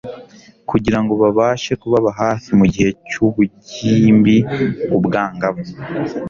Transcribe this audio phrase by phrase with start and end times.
[0.69, 5.63] kugirango babashe kubaba hafi mu gihe cy ubugimbiubwangavu